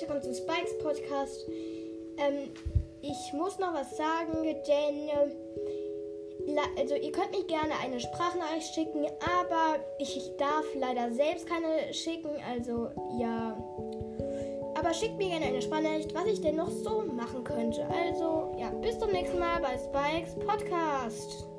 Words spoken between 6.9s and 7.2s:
ihr